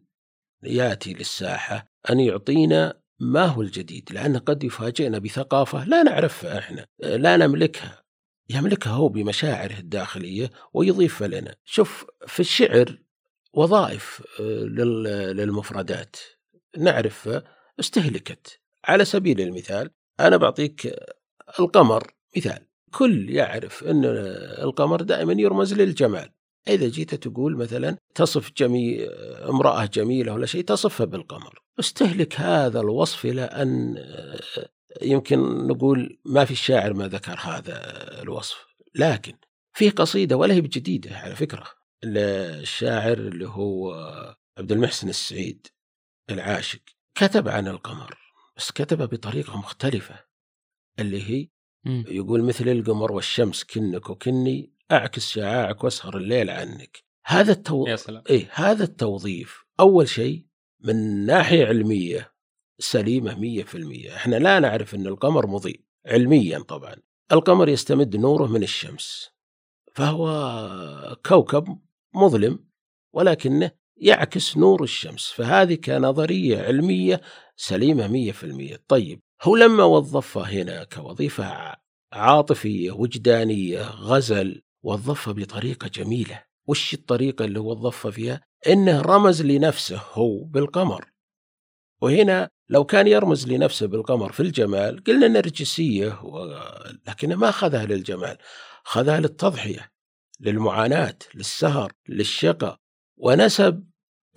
[0.63, 7.37] يأتي للساحة أن يعطينا ما هو الجديد؟ لأنه قد يفاجئنا بثقافة لا نعرفها إحنا لا
[7.37, 8.03] نملكها.
[8.51, 11.55] يملكها هو بمشاعره الداخلية ويضيفها لنا.
[11.65, 12.99] شوف في الشعر
[13.55, 14.65] وظائف آه،
[15.33, 16.17] للمفردات.
[16.79, 17.43] نعرف
[17.81, 18.61] استهلكت.
[18.85, 20.97] على سبيل المثال أنا بعطيك
[21.61, 22.67] القمر مثال.
[22.93, 24.05] كل يعرف أن
[24.63, 26.31] القمر دائما يرمز للجمال.
[26.69, 29.11] إذا جيت تقول مثلا تصف جميل
[29.49, 31.62] امرأة جميلة ولا شيء تصفها بالقمر.
[31.81, 34.69] استهلك هذا الوصف إلى أن آه،
[35.03, 37.77] يمكن نقول ما في الشاعر ما ذكر هذا
[38.23, 39.35] الوصف لكن
[39.73, 41.65] في قصيدة ولا هي بجديدة على فكرة
[42.05, 43.95] للشاعر اللي هو
[44.59, 45.67] عبد المحسن السعيد
[46.31, 46.81] العاشق
[47.15, 48.19] كتب عن القمر
[48.57, 50.25] بس كتبها بطريقة مختلفة
[50.99, 51.49] اللي هي.
[52.09, 57.05] يقول مثل القمر والشمس كنك وكني أعكس شعاعك وأسهر الليل عنك.
[57.27, 57.87] هذا التو...
[57.87, 58.23] يا سلام.
[58.31, 59.65] إيه هذا التوظيف.
[59.81, 60.47] أول شيء
[60.85, 62.33] من ناحية علمية
[62.79, 64.17] سليمة مية في المية.
[64.17, 66.95] إحنا لا نعرف أن القمر مضيء علميا طبعا.
[67.33, 69.31] القمر يستمد نوره من الشمس.
[69.95, 71.79] فهو كوكب
[72.15, 72.65] مظلم
[73.13, 75.31] ولكنه يعكس نور الشمس.
[75.31, 77.21] فهذه كنظرية علمية
[77.57, 78.83] سليمة مية في المية.
[78.89, 81.77] طيب هو لما وظفها هنا كوظيفة
[82.13, 86.45] عاطفية وجدانية غزل وظفها بطريقة جميلة.
[86.69, 91.13] وش الطريقة اللي وظفها فيها؟ إنه رمز لنفسه هو بالقمر.
[92.03, 96.55] وهنا لو كان يرمز لنفسه بالقمر في الجمال قلنا نرجسية و...
[97.09, 98.39] لكنه ما أخذها للجمال
[98.87, 99.93] أخذها للتضحية
[100.41, 102.81] للمعاناة للسهر للشقى
[103.17, 103.85] ونسب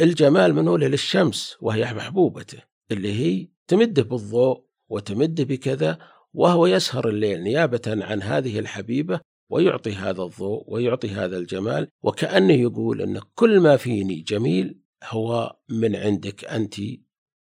[0.01, 5.97] الجمال منه للشمس وهي محبوبته اللي هي تمده بالضوء وتمده بكذا
[6.33, 13.01] وهو يسهر الليل نيابة عن هذه الحبيبة ويعطي هذا الضوء ويعطي هذا الجمال وكأنه يقول
[13.01, 16.79] أن كل ما فيني جميل هو من عندك أنت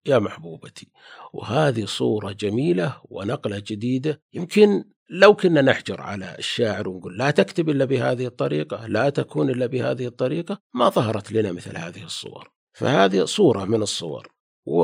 [0.05, 0.87] يا محبوبتي.
[1.33, 4.21] وهذه صورة جميلة ونقلة جديدة.
[4.33, 9.65] يمكن لو كنا نحجر على الشاعر ونقول لا تكتب إلا بهذه الطريقة لا تكون إلا
[9.65, 12.51] بهذه الطريقة ما ظهرت لنا مثل هذه الصور.
[12.73, 14.32] فهذه صورة من الصور.
[14.65, 14.81] و...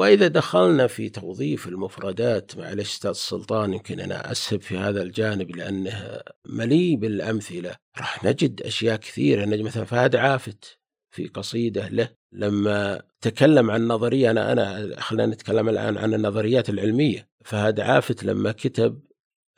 [0.00, 6.20] وإذا دخلنا في توظيف المفردات معلش أستاذ سلطان يمكن أنا أسهب في هذا الجانب لأنه
[6.46, 7.76] مليء بالأمثلة.
[7.98, 9.44] راح نجد أشياء كثيرة.
[9.44, 10.78] نجد مثلا فهد عافت
[11.10, 12.08] في قصيدة له.
[12.32, 17.28] لما تكلم عن نظرية أنا أنا خلينا نتكلم الآن عن النظريات العلمية.
[17.44, 19.00] فهد عافت لما كتب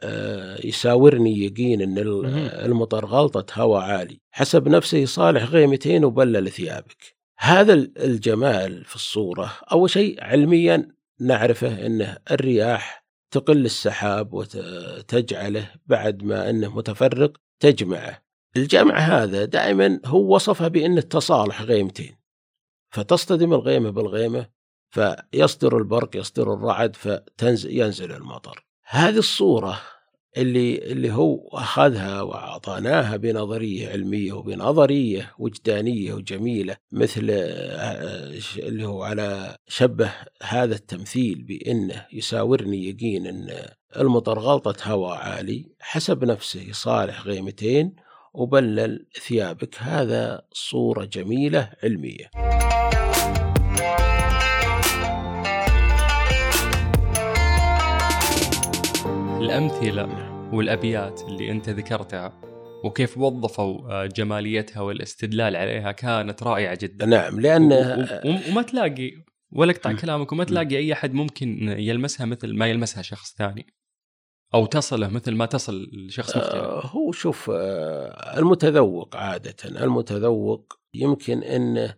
[0.03, 1.99] آه، يساورني يقين إن.
[2.65, 4.21] المطر غلطة هوى عالي.
[4.31, 7.14] حسب نفسه صالح غيمتين وبلل ثيابك.
[7.45, 10.89] هذا ال- الجمال في الصورة أول شيء علميا
[11.21, 18.25] نعرفه أنه الرياح تقل السحاب وتجعله بعد ما أنه متفرق تجمعه.
[18.57, 22.17] الجمع هذا دائما هو وصفها بأنه تصالح غيمتين.
[22.91, 24.47] فتصطدم الغيمة بالغيمة
[24.91, 26.97] فيصدر البرق يصدر الرعد
[27.37, 28.67] فينزل المطر.
[28.85, 29.81] هذه الصورة
[30.37, 39.03] اللي اللي هو أخذها وأعطاناها بنظرية علمية وبنظرية وجدانية وجميلة مثل آه، ش- اللي هو
[39.03, 43.47] على شبه هذا التمثيل بأنه يساورني يقين أن
[43.97, 47.97] المطر غلطة هواء عالي حسب نفسه صالح غيمتين
[48.35, 49.75] وبلل ثيابك.
[49.79, 52.31] هذا صورة جميلة علمية.
[59.59, 62.41] الأمثلة والأبيات اللي أنت ذكرتها
[62.85, 67.39] وكيف وظفوا آه، جماليتها والاستدلال عليها كانت رائعة جدا نعم
[68.25, 69.13] و- وما تلاقي
[69.53, 69.93] ولا أقطع.
[69.93, 70.45] كلامك وما.
[70.45, 73.67] تلاقي أي أحد ممكن يلمسها مثل ما يلمسها شخص ثاني
[74.55, 81.43] أو تصله مثل ما تصل لشخص مختلف آه، هو شوف آه، المتذوق عادة المتذوق يمكن
[81.43, 81.95] انه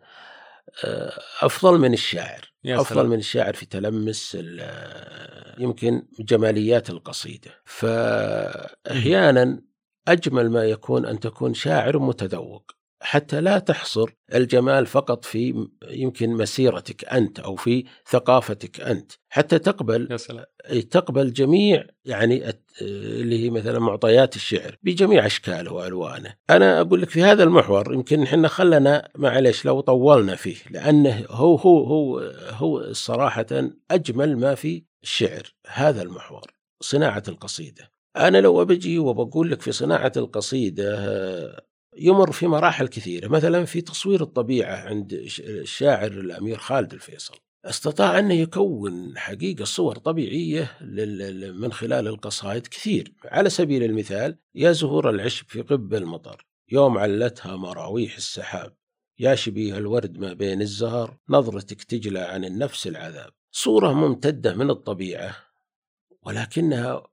[1.42, 3.06] أفضل من الشاعر يا أفضل سلام.
[3.06, 9.62] من الشاعر في تلمس آه، يمكن جماليات القصيدة فاحيانا
[10.08, 17.04] أجمل ما يكون أن تكون شاعر متذوق حتى لا تحصر الجمال فقط في يمكن مسيرتك
[17.04, 20.44] أنت أو في ثقافتك أنت حتى تقبل يا سلام
[20.90, 26.34] تقبل جميع يعني اللي هي مثلا معطيات الشعر بجميع أشكاله وألوانه.
[26.50, 31.56] أنا أقول لك في هذا المحور يمكن إحنا خلنا معلش لو طولنا فيه لأنه هو
[31.56, 32.18] هو هو
[32.50, 33.46] هو صراحة
[33.90, 37.92] أجمل ما في الشعر هذا المحور صناعة القصيدة.
[38.16, 41.66] أنا لو بجي وبقول لك في صناعة القصيدة
[41.98, 47.34] يمر في مراحل كثيرة، مثلا في تصوير الطبيعة عند الشاعر الأمير خالد الفيصل.
[47.64, 50.78] استطاع أن يكون حقيقة صور طبيعية
[51.52, 53.12] من خلال القصائد كثير.
[53.24, 58.76] على سبيل المثال يا زهور العشب في قب المطر يوم علتها مراويح السحاب.
[59.18, 63.32] يا شبيه الورد ما بين الزهر نظرتك تجلى عن النفس العذاب.
[63.52, 65.36] صورة ممتدة من الطبيعة
[66.22, 67.06] ولكنها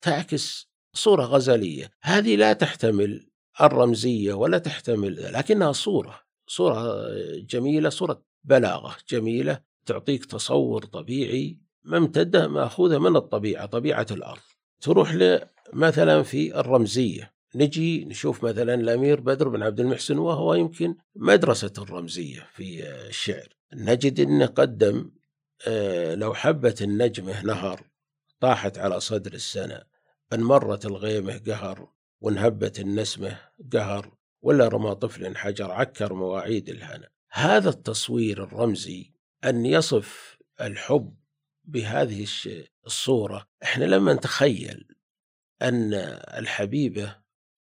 [0.00, 1.90] تعكس صورة غزلية.
[2.02, 3.29] هذه لا تحتمل
[3.60, 7.04] الرمزية ولا تحتمل لكنها صورة صورة
[7.36, 14.40] جميلة صورة بلاغة جميلة تعطيك تصور طبيعي ممتدة مأخوذة من الطبيعة طبيعة الأرض.
[14.80, 15.16] تروح
[15.72, 22.46] مثلا في الرمزية نجي نشوف مثلا الأمير بدر بن عبد المحسن وهو يمكن مدرسة الرمزية
[22.52, 23.48] في الشعر.
[23.74, 25.10] نجد أنه قدم
[25.66, 27.80] آه، لو حبت النجمة نهر
[28.40, 29.82] طاحت على صدر السنة
[30.32, 31.88] أن مرت الغيمة قهر
[32.20, 33.38] وانهبت النسمة
[33.72, 37.08] قهر ولا رمى طفل حجر عكر مواعيد الهنا.
[37.30, 39.12] هذا التصوير الرمزي
[39.44, 41.14] أن يصف الحب
[41.64, 42.26] بهذه
[42.86, 43.46] الصورة.
[43.62, 44.88] إحنا لما نتخيل
[45.62, 45.94] أن
[46.38, 47.16] الحبيبة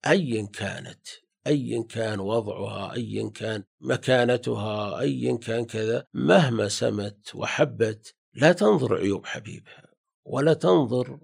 [0.06, 1.06] أيا كانت
[1.46, 9.26] أيا كان وضعها أيا كان مكانتها أيا كان كذا مهما سمت وحبت لا تنظر عيوب
[9.26, 9.94] حبيبها
[10.24, 11.18] ولا تنظر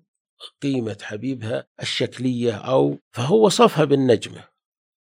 [0.62, 4.44] قيمة حبيبها الشكلية أو فهو وصفها بالنجمة.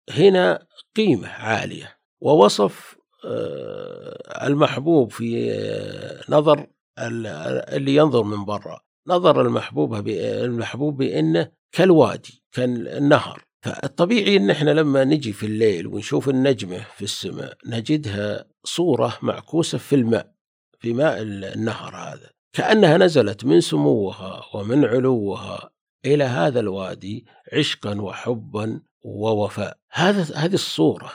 [0.09, 1.97] هنا قيمة عالية.
[2.21, 6.67] ووصف آه، المحبوب في آه، نظر
[6.99, 8.79] اللي ينظر من برا.
[9.07, 13.47] نظر المحبوب المحبوب بأنه كالوادي كالنهر.
[13.61, 19.95] فالطبيعي إن إحنا لما نجي في الليل ونشوف النجمة في السماء نجدها صورة معكوسة في
[19.95, 20.33] الماء
[20.79, 22.36] في ماء النهر هذا.
[22.57, 25.69] كأنها نزلت من سموها ومن علوها
[26.05, 29.77] إلى هذا الوادي عشقا وحبا ووفاء.
[29.91, 31.11] هذا هذه الصورة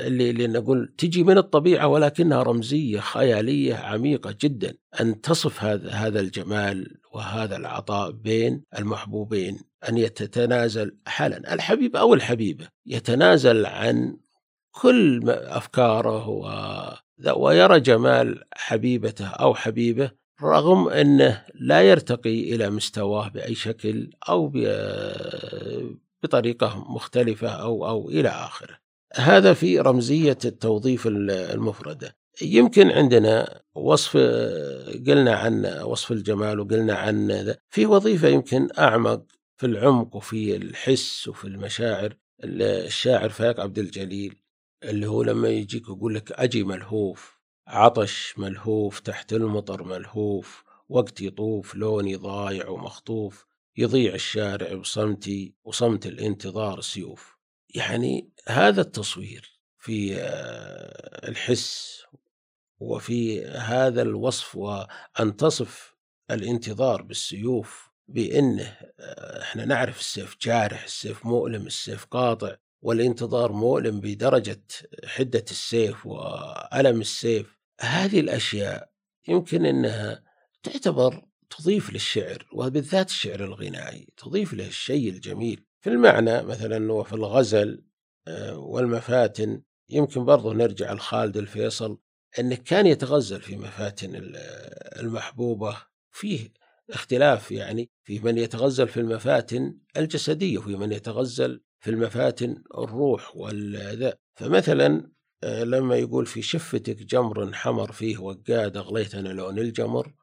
[0.00, 4.74] اللي, اللي نقول تجي من الطبيعة ولكنها رمزية خيالية عميقة جدا.
[5.00, 12.68] أن تصف هذا هذا الجمال وهذا العطاء بين المحبوبين أن يتنازل حالا الحبيب أو الحبيبة
[12.86, 14.16] يتنازل عن
[14.70, 16.46] كل أفكاره و
[17.36, 20.10] ويرى جمال حبيبته أو حبيبه
[20.42, 24.52] رغم أنه لا يرتقي إلى مستواه بأي شكل أو
[26.22, 28.78] بطريقة مختلفة أو أو إلى آخره.
[29.14, 32.16] هذا في رمزية التوظيف المفردة.
[32.42, 34.16] يمكن عندنا وصف
[35.06, 39.22] قلنا عن وصف الجمال وقلنا عن في وظيفة يمكن أعمق
[39.56, 44.36] في العمق وفي الحس وفي المشاعر الشاعر فاك عبد الجليل
[44.84, 47.35] اللي هو لما يجيك يقول لك أجي ملهوف
[47.66, 56.80] عطش ملهوف تحت المطر ملهوف وقت يطوف لوني ضايع ومخطوف يضيع الشارع بصمتي وصمت الانتظار
[56.80, 57.36] سيوف.
[57.74, 62.02] يعني هذا التصوير في آه، الحس
[62.80, 65.94] وفي هذا الوصف وأن تصف
[66.30, 74.62] الانتظار بالسيوف بأنه آه، إحنا نعرف السيف جارح السيف مؤلم السيف قاطع والانتظار مؤلم بدرجة
[75.06, 77.55] حدة السيف وألم السيف.
[77.80, 78.90] هذه الأشياء
[79.28, 80.22] يمكن أنها
[80.62, 85.64] تعتبر تضيف للشعر وبالذات الشعر الغنائي تضيف له الشيء الجميل.
[85.80, 87.84] في المعنى مثلا وفي الغزل
[88.28, 91.98] آه، والمفاتن يمكن برضه نرجع لخالد الفيصل
[92.38, 94.32] أنه كان يتغزل في مفاتن
[95.00, 95.76] المحبوبة.
[96.10, 96.52] فيه
[96.90, 104.14] اختلاف يعني في من يتغزل في المفاتن الجسدية وفي من يتغزل في المفاتن الروح والذا
[104.34, 105.10] فمثلا
[105.46, 110.14] لما يقول في شفتك جمر حمر فيه وقاد أغليتنا لون الجمر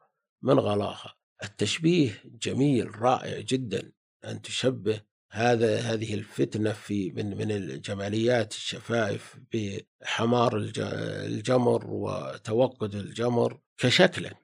[0.42, 3.92] من غلاها؟ التشبيه جميل رائع جدا.
[4.24, 14.34] أن تشبه هذا هذه الفتنة في من من الجماليات الشفائف بحمار الجمر وتوقد الجمر كشكلا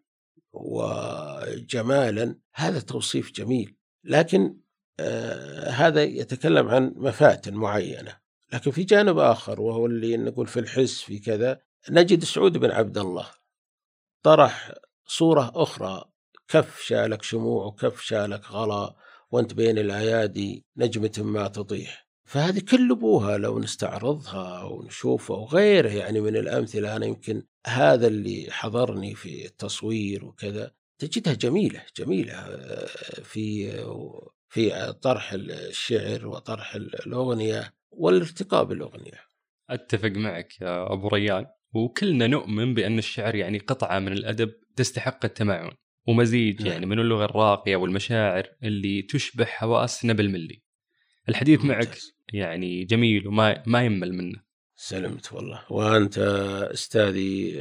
[0.53, 2.37] وجمالا.
[2.55, 3.77] هذا توصيف جميل.
[4.05, 4.57] لكن
[5.01, 8.20] آه هذا يتكلم عن مفاتن معينة.
[8.53, 11.61] لكن في جانب آخر وهو اللي نقول في الحس في كذا
[11.91, 13.27] نجد سعود بن عبد الله.
[14.23, 14.73] طرح
[15.07, 16.05] صورة أخرى
[16.49, 18.95] كف شالك شموع وكف شالك غلا
[19.31, 22.11] وانت بين الأيادي نجمة ما تطيح.
[22.25, 29.15] فهذه كل أبوها لو نستعرضها ونشوفها وغيره يعني من الأمثلة أنا يمكن هذا اللي حضرني
[29.15, 32.87] في التصوير وكذا تجدها جميلة جميلة آه،
[33.23, 33.73] في
[34.49, 37.75] في طرح الشعر وطرح الأغنية.
[37.91, 39.21] والارتقاء بالأغنية.
[39.71, 45.71] أتفق معك يا أبو ريان وكلنا نؤمن بأن الشعر يعني قطعة من الأدب تستحق التمعن.
[46.07, 50.63] ومزيج يعني من اللغة الراقية والمشاعر اللي تشبه حواسنا بالملي.
[51.29, 51.99] الحديث معك
[52.33, 54.51] يعني جميل وما ما يمل منه.
[54.77, 56.19] سلمت والله وأنت
[56.73, 57.61] أستاذي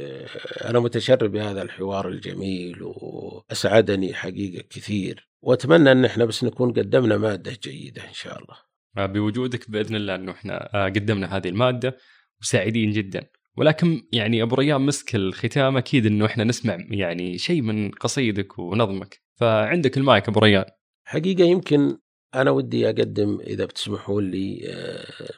[0.64, 7.58] أنا متشرف بهذا الحوار الجميل وأسعدني حقيقة كثير وأتمنى إن إحنا بس نكون قدمنا مادة
[7.62, 8.69] جيدة إن شاء الله.
[8.96, 11.96] بوجودك بإذن الله إنه إحنا قدمنا هذه المادة
[12.40, 13.26] وسعيدين جدا.
[13.56, 19.20] ولكن يعني أبو ريان مسك الختام أكيد إنه إحنا نسمع يعني شيء من قصيدك ونظمك.
[19.40, 20.64] فعندك المايك أبو ريان.
[21.04, 21.98] حقيقة يمكن
[22.34, 25.30] أنا ودي أقدم إذا بتسمحوا لي آه،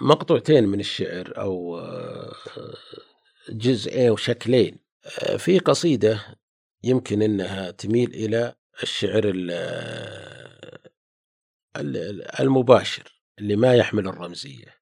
[0.00, 2.32] مقطوعتين من الشعر أو آه،
[3.50, 4.78] جزئين وشكلين
[5.22, 6.38] آه، في قصيدة
[6.84, 9.22] يمكن إنها تميل إلى الشعر
[12.40, 14.78] المباشر اللي ما يحمل الرمزية.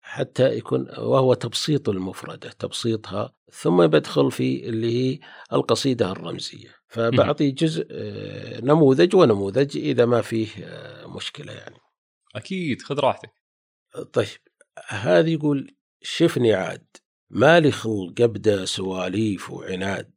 [0.00, 5.20] حتى يكون وهو تبسيط المفردة تبسيطها ثم بدخل في اللي هي
[5.52, 6.74] القصيدة الرمزية.
[6.88, 11.76] فبعطي جزء آه، نموذج ونموذج إذا ما فيه آه، مشكلة يعني.
[12.34, 13.32] أكيد خذ راحتك.
[14.12, 14.28] طيب
[14.88, 16.86] هذه يقول شفني عاد
[17.30, 20.12] مالي خلق ابدا سواليف وعناد.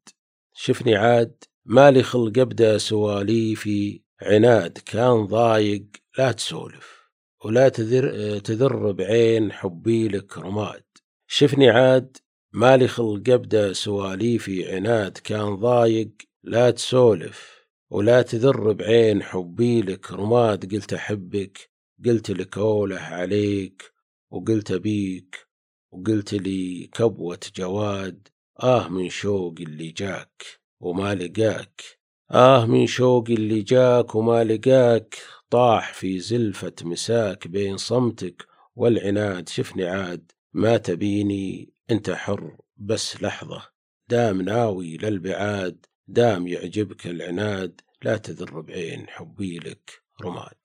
[0.53, 5.84] شفني عاد مالي خلق ابدا سواليفي عناد كان ضايق
[6.18, 7.09] لا تسولف
[7.45, 10.84] ولا تذر, تذر بعين حبي لك رماد.
[11.28, 12.18] شفني عاد
[12.53, 16.11] مالي خلق أبدأ سواليفي عناد كان ضايق
[16.43, 20.76] لا تسولف ولا تذر بعين حبي لك رماد.
[20.76, 21.70] قلت أحبك
[22.05, 23.93] قلت لك اوله عليك
[24.32, 25.47] وقلت أبيك
[25.91, 28.28] وقلت لي كبوة جواد.
[28.64, 30.43] آه من شوق اللي جاك
[30.80, 32.03] وما لقاك.
[32.32, 35.16] آه من شوق اللي جاك وما لقاك.
[35.50, 39.50] طاح في زلفة مساك بين صمتك والعناد.
[39.50, 42.58] شفني عاد ما تبيني أنت حر.
[42.78, 43.70] بس لحظة
[44.10, 50.04] دام ناوي للبعاد دام يعجبك العناد لا تذر بعين حبي لك.
[50.22, 50.58] رماد.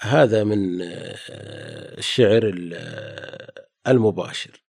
[0.00, 2.42] هذا من آه، الشعر
[3.86, 4.64] المباشر.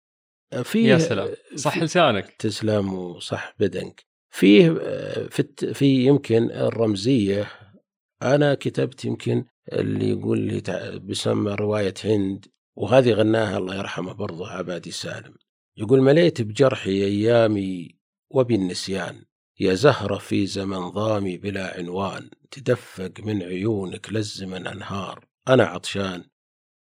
[0.62, 1.28] فيه يا سلام.
[1.54, 2.30] صح لسانك.
[2.38, 4.09] تسلم وصح بدنك.
[4.30, 4.70] فيه
[5.30, 7.50] في في يمكن الرمزية.
[8.22, 10.60] أنا كتبت يمكن اللي يقول لي
[11.04, 15.34] بسمى رواية هند وهذه غناها الله يرحمه برضه عبادي سالم.
[15.76, 17.96] يقول مليت بجرحي أيامي
[18.30, 19.24] وبالنسيان
[19.60, 26.24] يا زهرة في زمن ضامي بلا عنوان تدفق من عيونك للزمن أنهار أنا عطشان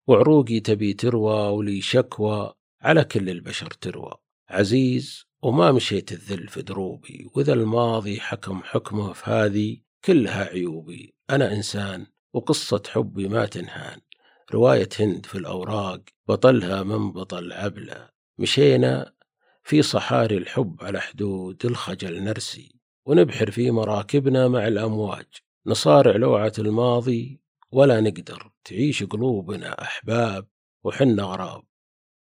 [0.08, 4.14] وعروقي تبي تروى ولي شكوى على كل البشر تروى.
[4.50, 11.16] عزيز وما مشيت الذل في دروبي وإذا الماضي حكم حكمه في هذه كلها عيوبي.
[11.30, 14.00] أنا إنسان وقصة حبي ما تنهان.
[14.54, 18.10] رواية هند في الأوراق بطلها من بطل عبلة.
[18.38, 19.14] مشينا
[19.64, 22.76] في صحاري الحب على حدود الخجل نرسي
[23.06, 25.28] ونبحر في مراكبنا مع الأمواج.
[25.66, 27.42] نصارع لوعة الماضي
[27.72, 30.48] ولا نقدر تعيش قلوبنا أحباب
[30.84, 31.64] وحنا غراب.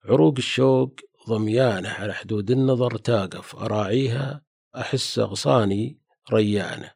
[0.04, 0.94] عروق الشوق
[1.28, 3.56] ضميانة على حدود النظر تاقف.
[3.56, 4.42] أراعيها
[4.76, 5.98] أحس أغصاني
[6.32, 6.90] ريانة.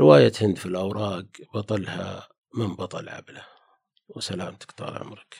[0.00, 3.42] رواية هند في الأوراق بطلها من بطل عبله.
[4.08, 5.36] وسلامتك طال عمرك.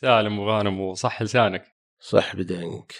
[0.00, 1.74] سالم وغانم وصح لسانك.
[2.00, 2.94] صح بدنك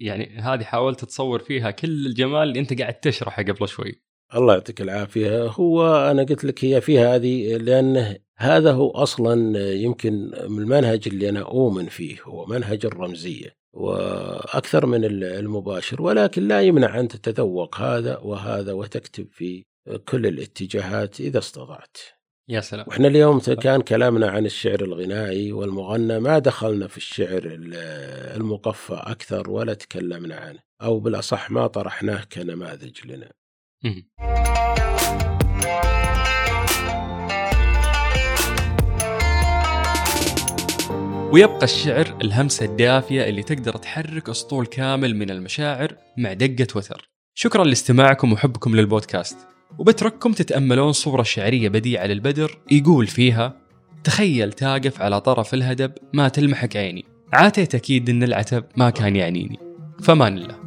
[0.00, 4.02] يعني هذه حاولت تصور فيها كل الجمال اللي أنت قاعد تشرحه قبل شوي.
[4.34, 5.46] الله يعطيك العافية.
[5.46, 11.40] هو أنا قلت لك هي فيها هذه لأنه هذا هو أصلا يمكن المنهج اللي أنا
[11.40, 13.61] أؤمن فيه هو منهج الرمزية.
[13.72, 19.64] وأكثر من المباشر ولكن لا يمنع أن تتذوق هذا وهذا وتكتب في
[20.08, 21.96] كل الاتجاهات إذا استطعت.
[22.48, 22.84] يا سلام.
[22.88, 27.42] وإحنا اليوم كان كلامنا عن الشعر الغنائي والمغنى ما دخلنا في الشعر
[28.36, 33.32] المقفى أكثر ولا تكلمنا عنه أو بالأصح ما طرحناه كنماذج لنا.
[41.32, 47.10] ويبقى الشعر الهمسة الدافية اللي تقدر تحرك أسطول كامل من المشاعر مع دقة وتر.
[47.34, 49.36] شكرا لاستماعكم وحبكم للبودكاست.
[49.78, 53.56] وبترككم تتأملون صورة شعرية بديعة للبدر يقول فيها
[54.04, 57.04] تخيل تاقف على طرف الهدب ما تلمحك عيني.
[57.32, 59.58] عاتيت أكيد أن العتب ما كان يعنيني.
[60.02, 60.61] فمان الله.